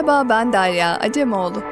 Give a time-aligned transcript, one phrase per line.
[0.00, 1.62] Merhaba ben Derya Acemoğlu.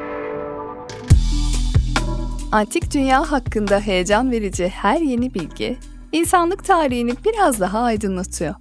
[2.51, 5.77] Antik dünya hakkında heyecan verici her yeni bilgi,
[6.11, 8.55] insanlık tarihini biraz daha aydınlatıyor.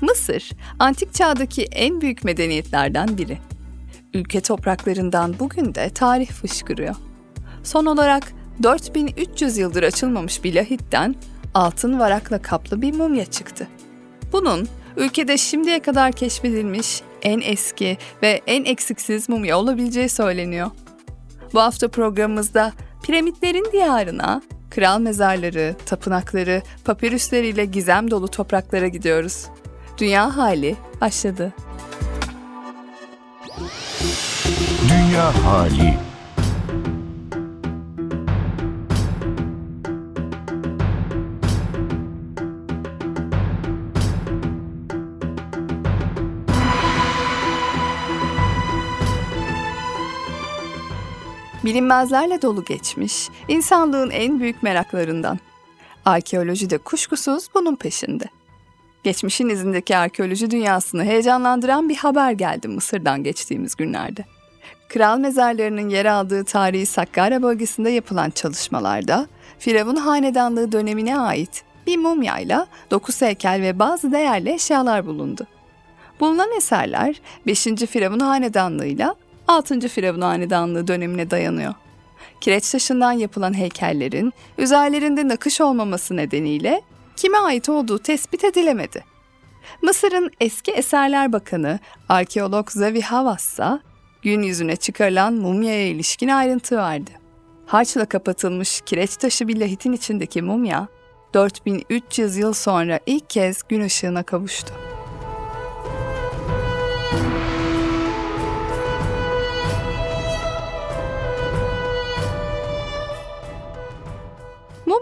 [0.00, 3.38] Mısır, antik çağdaki en büyük medeniyetlerden biri.
[4.14, 6.94] Ülke topraklarından bugün de tarih fışkırıyor.
[7.62, 11.14] Son olarak 4300 yıldır açılmamış bir lahitten
[11.54, 13.68] altın varakla kaplı bir mumya çıktı.
[14.32, 20.70] Bunun ülkede şimdiye kadar keşfedilmiş en eski ve en eksiksiz mumya olabileceği söyleniyor.
[21.54, 22.72] Bu hafta programımızda
[23.02, 29.46] piramitlerin diyarına, kral mezarları, tapınakları, papirüsleriyle gizem dolu topraklara gidiyoruz.
[29.98, 31.52] Dünya hali başladı.
[34.88, 35.94] Dünya hali
[51.64, 55.38] Bilinmezlerle dolu geçmiş, insanlığın en büyük meraklarından.
[56.04, 58.24] Arkeoloji de kuşkusuz bunun peşinde.
[59.04, 64.24] Geçmişin izindeki arkeoloji dünyasını heyecanlandıran bir haber geldi Mısır'dan geçtiğimiz günlerde.
[64.88, 69.26] Kral mezarlarının yer aldığı tarihi Sakkara bölgesinde yapılan çalışmalarda
[69.58, 75.46] Firavun Hanedanlığı dönemine ait bir mumyayla dokuz heykel ve bazı değerli eşyalar bulundu.
[76.20, 77.64] Bulunan eserler 5.
[77.64, 79.14] Firavun Hanedanlığı'yla
[79.48, 79.88] 6.
[79.88, 81.74] Firavun Hanedanlığı dönemine dayanıyor.
[82.40, 86.82] Kireç taşından yapılan heykellerin üzerlerinde nakış olmaması nedeniyle
[87.16, 89.04] kime ait olduğu tespit edilemedi.
[89.82, 93.80] Mısır'ın eski eserler bakanı arkeolog Zavi Havassa,
[94.22, 97.10] gün yüzüne çıkarılan mumyaya ilişkin ayrıntı verdi.
[97.66, 100.88] Harçla kapatılmış kireç taşı bir lahitin içindeki mumya,
[101.34, 104.91] 4300 yıl sonra ilk kez gün ışığına kavuştu.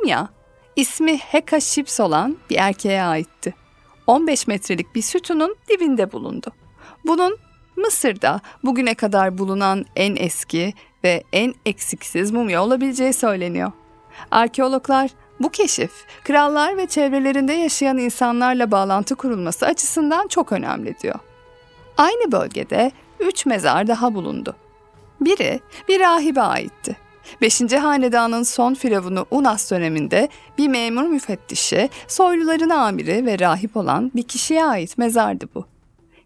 [0.00, 0.28] Mumya,
[0.76, 3.54] ismi Heka Ships olan bir erkeğe aitti.
[4.06, 6.52] 15 metrelik bir sütunun dibinde bulundu.
[7.04, 7.38] Bunun
[7.76, 10.74] Mısır'da bugüne kadar bulunan en eski
[11.04, 13.72] ve en eksiksiz mumya olabileceği söyleniyor.
[14.30, 15.92] Arkeologlar bu keşif,
[16.24, 21.18] krallar ve çevrelerinde yaşayan insanlarla bağlantı kurulması açısından çok önemli diyor.
[21.96, 24.56] Aynı bölgede üç mezar daha bulundu.
[25.20, 27.09] Biri bir rahibe aitti.
[27.40, 27.72] 5.
[27.72, 34.64] Hanedanın son firavunu Unas döneminde bir memur müfettişi, soyluların amiri ve rahip olan bir kişiye
[34.64, 35.64] ait mezardı bu.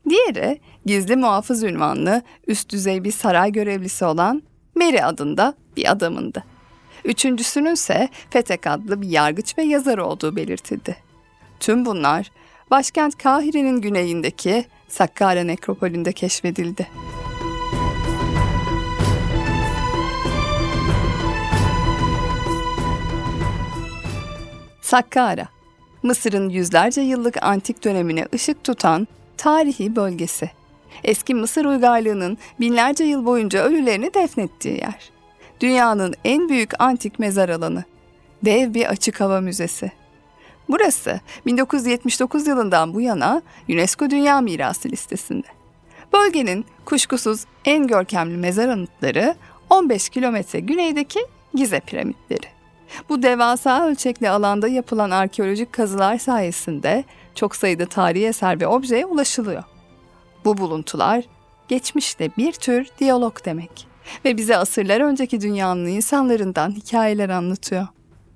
[0.09, 4.42] Diğeri gizli muhafız ünvanlı üst düzey bir saray görevlisi olan
[4.75, 6.44] Mary adında bir adamındı.
[7.04, 10.97] Üçüncüsünün ise Fetek adlı bir yargıç ve yazar olduğu belirtildi.
[11.60, 12.31] Tüm bunlar
[12.71, 16.88] başkent Kahire'nin güneyindeki Sakkara nekropolünde keşfedildi.
[24.84, 25.49] Sakkara,
[26.03, 30.50] Mısır'ın yüzlerce yıllık antik dönemine ışık tutan tarihi bölgesi.
[31.05, 35.11] Eski Mısır uygarlığının binlerce yıl boyunca ölülerini defnettiği yer.
[35.61, 37.84] Dünyanın en büyük antik mezar alanı.
[38.45, 39.93] Dev bir açık hava müzesi.
[40.69, 45.47] Burası 1979 yılından bu yana UNESCO Dünya Mirası listesinde.
[46.12, 49.34] Bölgenin kuşkusuz en görkemli mezar anıtları
[49.71, 51.21] 15 kilometre güneydeki
[51.55, 52.53] Gize piramitleri.
[53.09, 59.62] Bu devasa ölçekli alanda yapılan arkeolojik kazılar sayesinde çok sayıda tarihi eser ve objeye ulaşılıyor.
[60.45, 61.25] Bu buluntular
[61.69, 63.87] geçmişte bir tür diyalog demek
[64.25, 67.87] ve bize asırlar önceki dünyanın insanlarından hikayeler anlatıyor.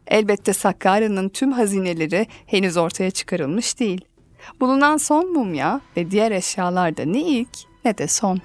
[0.07, 4.05] Elbette Sakkara'nın tüm hazineleri henüz ortaya çıkarılmış değil.
[4.61, 7.49] Bulunan son mumya ve diğer eşyalar da ne ilk
[7.85, 8.41] ne de son.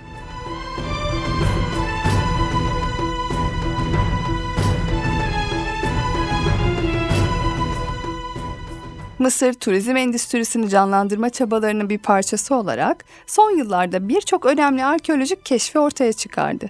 [9.23, 16.13] Mısır turizm endüstrisini canlandırma çabalarının bir parçası olarak son yıllarda birçok önemli arkeolojik keşfi ortaya
[16.13, 16.69] çıkardı.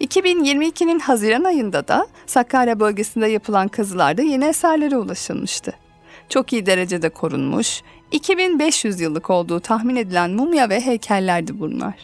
[0.00, 5.72] 2022'nin Haziran ayında da Sakarya bölgesinde yapılan kazılarda yeni eserlere ulaşılmıştı.
[6.28, 11.94] Çok iyi derecede korunmuş, 2500 yıllık olduğu tahmin edilen mumya ve heykellerdi bunlar.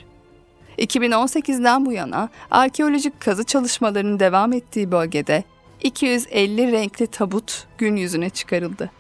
[0.79, 5.45] 2018'den bu yana arkeolojik kazı çalışmalarının devam ettiği bölgede
[5.83, 9.00] 250 renkli tabut gün yüzüne çıkarıldı.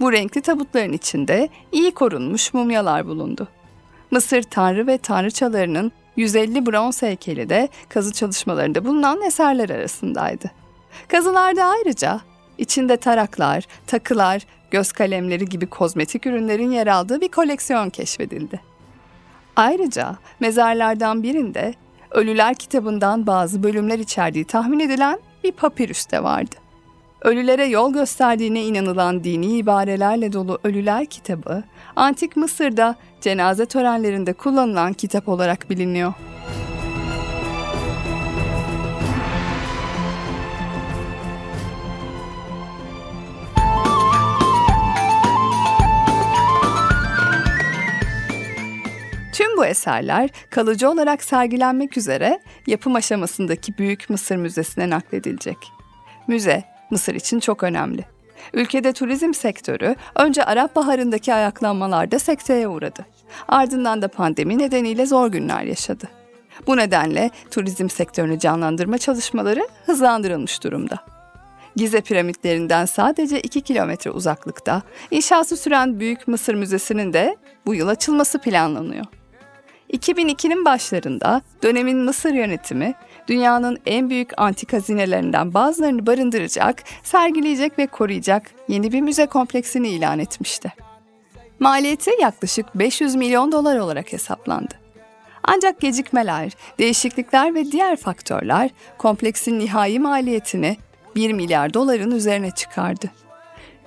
[0.00, 3.48] Bu renkli tabutların içinde iyi korunmuş mumyalar bulundu.
[4.10, 10.50] Mısır tanrı ve tanrıçalarının 150 bronz heykeli de kazı çalışmalarında bulunan eserler arasındaydı.
[11.08, 12.20] Kazılarda ayrıca
[12.58, 18.60] içinde taraklar, takılar, göz kalemleri gibi kozmetik ürünlerin yer aldığı bir koleksiyon keşfedildi.
[19.56, 21.74] Ayrıca mezarlardan birinde
[22.10, 26.56] Ölüler kitabından bazı bölümler içerdiği tahmin edilen bir papirüs de vardı.
[27.22, 31.62] Ölülere yol gösterdiğine inanılan dini ibarelerle dolu Ölüler kitabı,
[31.96, 36.12] Antik Mısır'da cenaze törenlerinde kullanılan kitap olarak biliniyor.
[49.32, 55.56] Tüm bu eserler kalıcı olarak sergilenmek üzere yapım aşamasındaki Büyük Mısır Müzesi'ne nakledilecek.
[56.28, 58.04] Müze, Mısır için çok önemli.
[58.54, 63.06] Ülkede turizm sektörü önce Arap Baharı'ndaki ayaklanmalarda sekteye uğradı.
[63.48, 66.08] Ardından da pandemi nedeniyle zor günler yaşadı.
[66.66, 70.98] Bu nedenle turizm sektörünü canlandırma çalışmaları hızlandırılmış durumda.
[71.76, 78.38] Gize piramitlerinden sadece 2 kilometre uzaklıkta inşası süren Büyük Mısır Müzesi'nin de bu yıl açılması
[78.38, 79.04] planlanıyor.
[79.92, 82.94] 2002'nin başlarında dönemin Mısır yönetimi
[83.28, 90.18] dünyanın en büyük antik hazinelerinden bazılarını barındıracak, sergileyecek ve koruyacak yeni bir müze kompleksini ilan
[90.18, 90.72] etmişti.
[91.60, 94.74] Maliyeti yaklaşık 500 milyon dolar olarak hesaplandı.
[95.42, 100.76] Ancak gecikmeler, değişiklikler ve diğer faktörler kompleksin nihai maliyetini
[101.16, 103.10] 1 milyar doların üzerine çıkardı.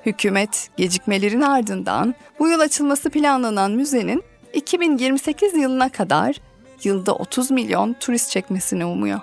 [0.05, 4.23] Hükümet gecikmelerin ardından bu yıl açılması planlanan müzenin
[4.53, 6.35] 2028 yılına kadar
[6.83, 9.19] yılda 30 milyon turist çekmesini umuyor.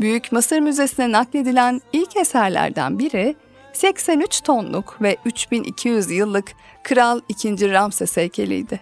[0.00, 3.36] Büyük Mısır Müzesi'ne nakledilen ilk eserlerden biri
[3.72, 6.52] 83 tonluk ve 3200 yıllık
[6.82, 7.70] Kral II.
[7.70, 8.80] Ramses heykeliydi.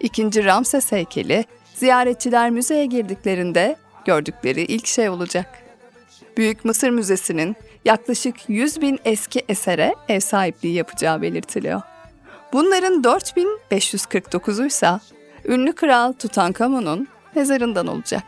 [0.00, 1.44] İkinci Ramses heykeli
[1.74, 5.46] ziyaretçiler müzeye girdiklerinde gördükleri ilk şey olacak.
[6.36, 11.82] Büyük Mısır Müzesi'nin yaklaşık 100 bin eski esere ev sahipliği yapacağı belirtiliyor.
[12.52, 14.88] Bunların 4549'u ise
[15.48, 18.24] ünlü kral Tutankamon'un mezarından olacak.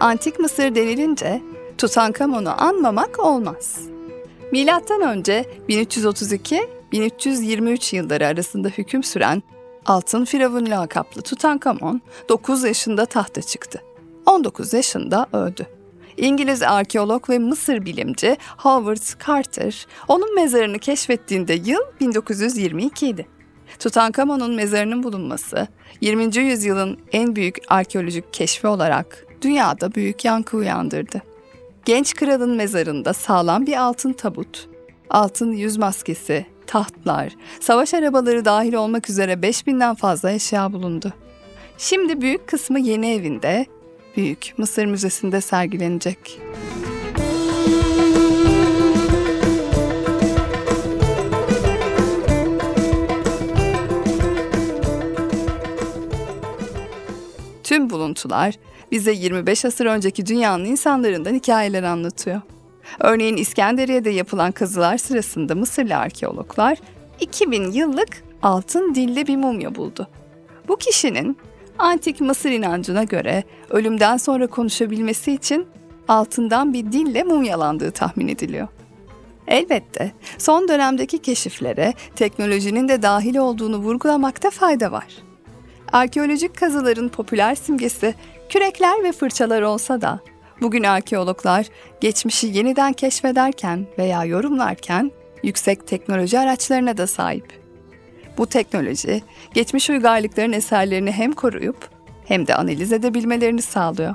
[0.00, 1.42] Antik Mısır denilince
[1.78, 3.80] Tutankamon'u anmamak olmaz.
[4.52, 9.42] Milattan önce 1332-1323 yılları arasında hüküm süren
[9.88, 13.82] Altın Firavun lakaplı Tutankamon 9 yaşında tahta çıktı.
[14.26, 15.66] 19 yaşında öldü.
[16.16, 23.28] İngiliz arkeolog ve Mısır bilimci Howard Carter onun mezarını keşfettiğinde yıl 1922 idi.
[23.78, 25.68] Tutankamon'un mezarının bulunması
[26.00, 26.36] 20.
[26.36, 31.22] yüzyılın en büyük arkeolojik keşfi olarak dünyada büyük yankı uyandırdı.
[31.84, 34.68] Genç kralın mezarında sağlam bir altın tabut,
[35.10, 41.12] altın yüz maskesi, tahtlar, savaş arabaları dahil olmak üzere 5000'den fazla eşya bulundu.
[41.78, 43.66] Şimdi büyük kısmı yeni evinde,
[44.16, 46.40] Büyük Mısır Müzesi'nde sergilenecek.
[57.64, 58.54] Tüm buluntular
[58.92, 62.40] bize 25 asır önceki dünyanın insanlarından hikayeler anlatıyor.
[63.00, 66.78] Örneğin İskenderiye'de yapılan kazılar sırasında Mısırlı arkeologlar
[67.20, 70.08] 2000 yıllık altın dilli bir mumya buldu.
[70.68, 71.36] Bu kişinin
[71.78, 75.66] antik Mısır inancına göre ölümden sonra konuşabilmesi için
[76.08, 78.68] altından bir dille mumyalandığı tahmin ediliyor.
[79.46, 85.06] Elbette son dönemdeki keşiflere teknolojinin de dahil olduğunu vurgulamakta fayda var.
[85.92, 88.14] Arkeolojik kazıların popüler simgesi
[88.48, 90.20] kürekler ve fırçalar olsa da
[90.60, 91.66] bugün arkeologlar
[92.00, 95.12] geçmişi yeniden keşfederken veya yorumlarken
[95.42, 97.58] yüksek teknoloji araçlarına da sahip.
[98.38, 99.22] Bu teknoloji
[99.54, 101.88] geçmiş uygarlıkların eserlerini hem koruyup
[102.24, 104.14] hem de analiz edebilmelerini sağlıyor.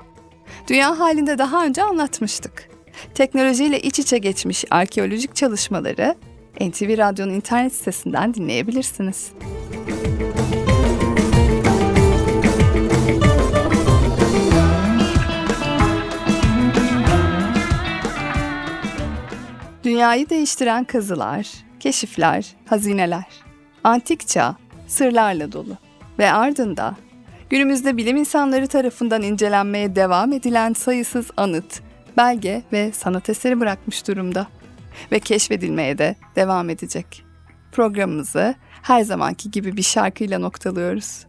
[0.67, 2.69] Dünya halinde daha önce anlatmıştık.
[3.15, 6.15] Teknolojiyle iç içe geçmiş arkeolojik çalışmaları
[6.61, 9.31] NTV Radyo'nun internet sitesinden dinleyebilirsiniz.
[19.93, 21.47] Dünyayı değiştiren kazılar,
[21.79, 23.25] keşifler, hazineler,
[23.83, 24.55] antik çağ
[24.87, 25.77] sırlarla dolu
[26.19, 26.95] ve ardında
[27.49, 31.81] günümüzde bilim insanları tarafından incelenmeye devam edilen sayısız anıt,
[32.17, 34.47] belge ve sanat eseri bırakmış durumda
[35.11, 37.23] ve keşfedilmeye de devam edecek.
[37.71, 41.25] Programımızı her zamanki gibi bir şarkıyla noktalıyoruz.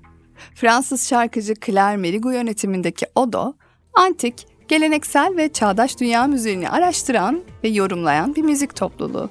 [0.54, 3.54] Fransız şarkıcı Claire Merigo yönetimindeki Odo,
[3.94, 9.30] antik geleneksel ve çağdaş dünya müziğini araştıran ve yorumlayan bir müzik topluluğu.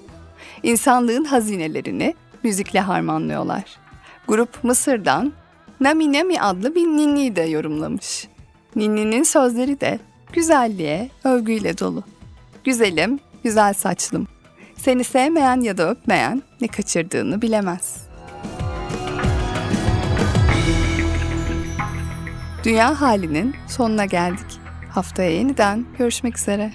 [0.63, 2.13] İnsanlığın hazinelerini
[2.43, 3.63] müzikle harmanlıyorlar.
[4.27, 5.33] Grup Mısır'dan
[5.79, 8.27] Nami Nami adlı bir ninni de yorumlamış.
[8.75, 9.99] Ninni'nin sözleri de
[10.33, 12.03] güzelliğe, övgüyle dolu.
[12.63, 14.27] Güzelim, güzel saçlım.
[14.77, 18.07] Seni sevmeyen ya da öpmeyen ne kaçırdığını bilemez.
[22.63, 24.62] Dünya halinin sonuna geldik.
[24.93, 26.71] Haftaya yeniden görüşmek üzere.